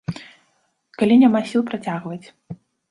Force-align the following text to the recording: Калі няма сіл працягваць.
Калі 1.01 1.19
няма 1.23 1.39
сіл 1.53 1.61
працягваць. 1.71 2.23